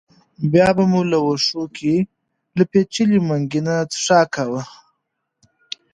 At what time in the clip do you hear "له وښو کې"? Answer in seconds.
1.11-1.95